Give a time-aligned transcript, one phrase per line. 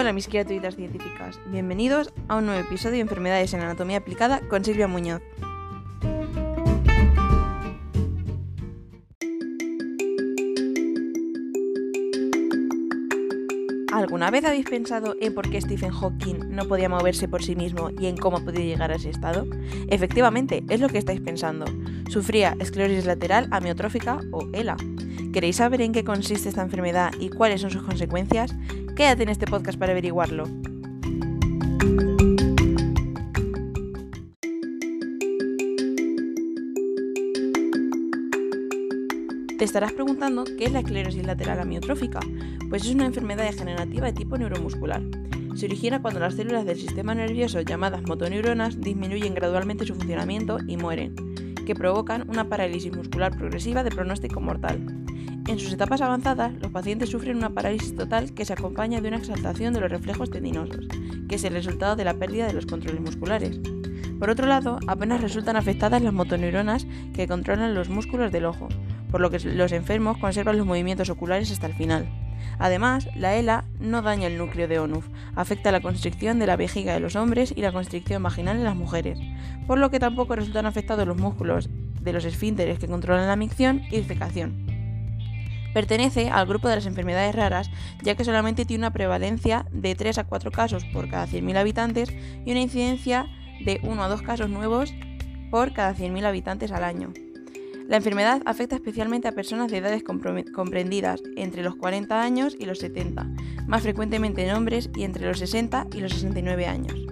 [0.00, 4.64] Hola mis criaturitas científicas, bienvenidos a un nuevo episodio de Enfermedades en Anatomía Aplicada con
[4.64, 5.20] Silvia Muñoz.
[13.92, 17.90] ¿Alguna vez habéis pensado en por qué Stephen Hawking no podía moverse por sí mismo
[17.90, 19.46] y en cómo podía llegar a ese estado?
[19.88, 21.66] Efectivamente, es lo que estáis pensando.
[22.08, 24.78] Sufría esclerosis lateral amiotrófica o ELA.
[25.34, 28.56] ¿Queréis saber en qué consiste esta enfermedad y cuáles son sus consecuencias?
[29.00, 30.44] Quédate en este podcast para averiguarlo.
[39.56, 42.20] Te estarás preguntando qué es la esclerosis lateral amiotrófica.
[42.68, 45.00] Pues es una enfermedad degenerativa de tipo neuromuscular.
[45.54, 50.76] Se origina cuando las células del sistema nervioso llamadas motoneuronas disminuyen gradualmente su funcionamiento y
[50.76, 51.14] mueren,
[51.64, 54.99] que provocan una parálisis muscular progresiva de pronóstico mortal.
[55.50, 59.16] En sus etapas avanzadas, los pacientes sufren una parálisis total que se acompaña de una
[59.16, 60.86] exaltación de los reflejos tendinosos,
[61.28, 63.58] que es el resultado de la pérdida de los controles musculares.
[64.20, 68.68] Por otro lado, apenas resultan afectadas las motoneuronas que controlan los músculos del ojo,
[69.10, 72.08] por lo que los enfermos conservan los movimientos oculares hasta el final.
[72.60, 76.94] Además, la ELA no daña el núcleo de ONUF, afecta la constricción de la vejiga
[76.94, 79.18] de los hombres y la constricción vaginal en las mujeres,
[79.66, 81.68] por lo que tampoco resultan afectados los músculos
[82.00, 84.69] de los esfínteres que controlan la micción y defecación.
[85.74, 87.70] Pertenece al grupo de las enfermedades raras,
[88.02, 92.10] ya que solamente tiene una prevalencia de 3 a 4 casos por cada 100.000 habitantes
[92.44, 93.26] y una incidencia
[93.64, 94.92] de 1 a 2 casos nuevos
[95.50, 97.12] por cada 100.000 habitantes al año.
[97.88, 102.78] La enfermedad afecta especialmente a personas de edades comprendidas entre los 40 años y los
[102.78, 103.26] 70,
[103.66, 107.09] más frecuentemente en hombres y entre los 60 y los 69 años.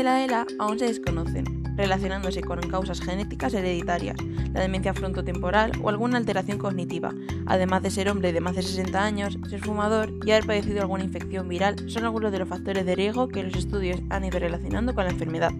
[0.00, 1.44] De la ELA aún se desconocen,
[1.76, 4.16] relacionándose con causas genéticas hereditarias,
[4.54, 7.12] la demencia frontotemporal o alguna alteración cognitiva,
[7.44, 11.04] además de ser hombre de más de 60 años, ser fumador y haber padecido alguna
[11.04, 14.94] infección viral, son algunos de los factores de riesgo que los estudios han ido relacionando
[14.94, 15.52] con la enfermedad.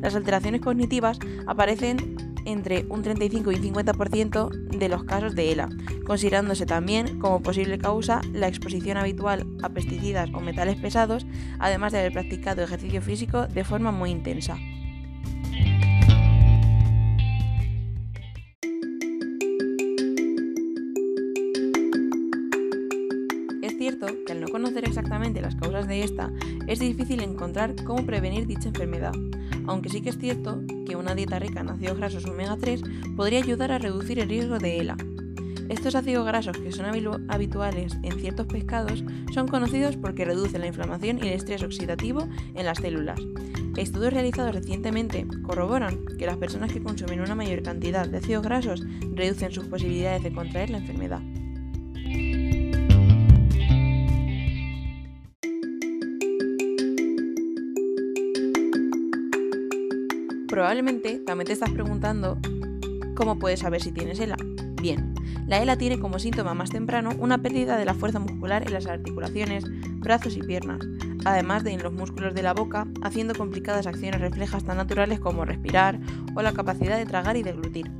[0.00, 2.16] Las alteraciones cognitivas aparecen
[2.48, 5.68] entre un 35 y un 50% de los casos de ELA,
[6.06, 11.26] considerándose también como posible causa la exposición habitual a pesticidas o metales pesados,
[11.58, 14.56] además de haber practicado ejercicio físico de forma muy intensa.
[23.78, 26.30] cierto que al no conocer exactamente las causas de esta,
[26.66, 29.12] es difícil encontrar cómo prevenir dicha enfermedad,
[29.66, 30.60] aunque sí que es cierto
[30.98, 32.82] una dieta rica en ácidos grasos omega 3
[33.16, 34.96] podría ayudar a reducir el riesgo de ELA.
[35.68, 36.86] Estos ácidos grasos que son
[37.28, 39.04] habituales en ciertos pescados
[39.34, 43.20] son conocidos porque reducen la inflamación y el estrés oxidativo en las células.
[43.76, 48.84] Estudios realizados recientemente corroboran que las personas que consumen una mayor cantidad de ácidos grasos
[49.14, 51.20] reducen sus posibilidades de contraer la enfermedad.
[60.48, 62.38] Probablemente también te estás preguntando
[63.14, 64.36] cómo puedes saber si tienes ELA.
[64.80, 65.14] Bien,
[65.46, 68.86] la ELA tiene como síntoma más temprano una pérdida de la fuerza muscular en las
[68.86, 69.64] articulaciones,
[70.00, 70.80] brazos y piernas,
[71.26, 75.44] además de en los músculos de la boca, haciendo complicadas acciones reflejas tan naturales como
[75.44, 76.00] respirar
[76.34, 77.90] o la capacidad de tragar y deglutir.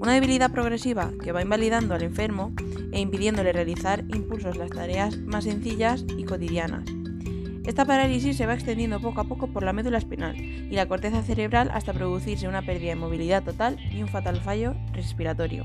[0.00, 2.54] Una debilidad progresiva que va invalidando al enfermo
[2.90, 6.84] e impidiéndole realizar impulsos las tareas más sencillas y cotidianas.
[7.64, 11.22] Esta parálisis se va extendiendo poco a poco por la médula espinal y la corteza
[11.22, 15.62] cerebral hasta producirse una pérdida de movilidad total y un fatal fallo respiratorio.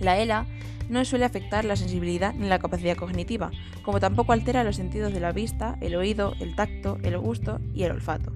[0.00, 0.46] La ELA
[0.88, 3.50] no suele afectar la sensibilidad ni la capacidad cognitiva,
[3.82, 7.82] como tampoco altera los sentidos de la vista, el oído, el tacto, el gusto y
[7.82, 8.32] el olfato.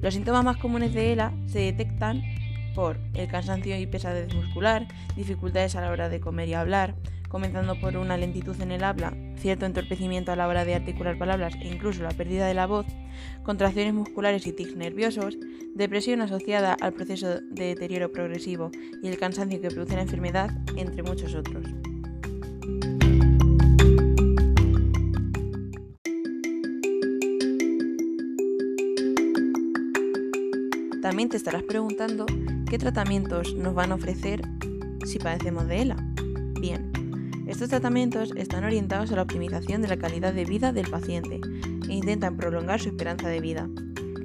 [0.00, 2.22] Los síntomas más comunes de ELA se detectan
[2.74, 6.94] por el cansancio y pesadez muscular, dificultades a la hora de comer y hablar,
[7.28, 11.54] comenzando por una lentitud en el habla, cierto entorpecimiento a la hora de articular palabras
[11.60, 12.86] e incluso la pérdida de la voz,
[13.42, 15.38] contracciones musculares y tics nerviosos,
[15.74, 18.70] depresión asociada al proceso de deterioro progresivo
[19.02, 21.66] y el cansancio que produce la enfermedad, entre muchos otros.
[31.02, 32.26] También te estarás preguntando
[32.68, 34.42] qué tratamientos nos van a ofrecer
[35.04, 35.96] si padecemos de ELA.
[36.60, 36.87] Bien,
[37.48, 41.40] estos tratamientos están orientados a la optimización de la calidad de vida del paciente
[41.88, 43.70] e intentan prolongar su esperanza de vida.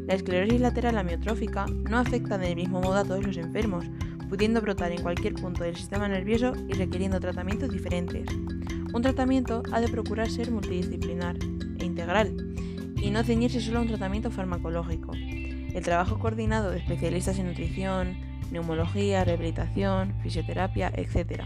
[0.07, 3.85] La esclerosis lateral amiotrófica no afecta del mismo modo a todos los enfermos,
[4.27, 8.27] pudiendo brotar en cualquier punto del sistema nervioso y requiriendo tratamientos diferentes.
[8.93, 11.37] Un tratamiento ha de procurar ser multidisciplinar
[11.79, 12.35] e integral
[12.97, 15.13] y no ceñirse solo a un tratamiento farmacológico.
[15.13, 18.17] El trabajo coordinado de especialistas en nutrición,
[18.51, 21.43] neumología, rehabilitación, fisioterapia, etc.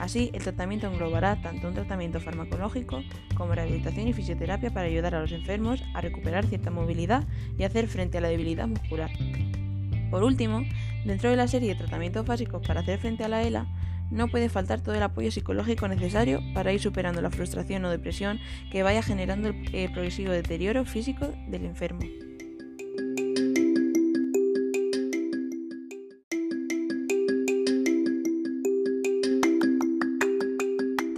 [0.00, 3.02] Así, el tratamiento englobará tanto un tratamiento farmacológico
[3.36, 7.86] como rehabilitación y fisioterapia para ayudar a los enfermos a recuperar cierta movilidad y hacer
[7.86, 9.10] frente a la debilidad muscular.
[10.10, 10.62] Por último,
[11.04, 13.66] dentro de la serie de tratamientos básicos para hacer frente a la ELA,
[14.10, 18.40] no puede faltar todo el apoyo psicológico necesario para ir superando la frustración o depresión
[18.72, 22.00] que vaya generando el progresivo deterioro físico del enfermo.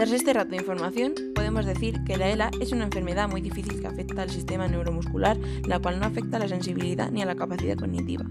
[0.02, 3.81] Tras este rato de información, podemos decir que la ELA es una enfermedad muy difícil
[3.81, 7.37] que afecta al sistema neuromuscular, la cual no afecta a la sensibilidad ni a la
[7.37, 8.25] capacidad cognitiva.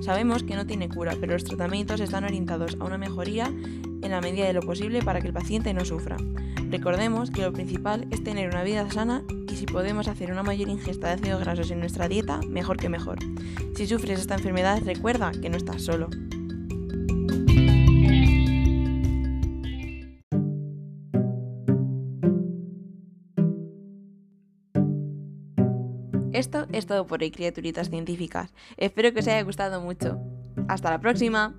[0.00, 4.22] Sabemos que no tiene cura, pero los tratamientos están orientados a una mejoría en la
[4.22, 6.16] medida de lo posible para que el paciente no sufra.
[6.70, 10.70] Recordemos que lo principal es tener una vida sana y si podemos hacer una mayor
[10.70, 13.18] ingesta de ácidos grasos en nuestra dieta, mejor que mejor.
[13.76, 16.08] Si sufres esta enfermedad, recuerda que no estás solo.
[26.32, 28.52] Esto es todo por hoy, criaturitas científicas.
[28.76, 30.18] Espero que os haya gustado mucho.
[30.68, 31.56] ¡Hasta la próxima!